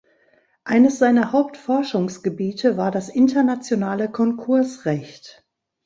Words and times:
Eines 0.63 0.97
seiner 0.97 1.31
Hauptforschungsgebiete 1.31 2.75
war 2.75 2.89
das 2.89 3.07
internationale 3.07 4.09
Konkursrecht. 4.09 5.45